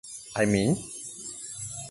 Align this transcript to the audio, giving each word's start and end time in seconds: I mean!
I 0.35 0.45
mean! 0.45 0.83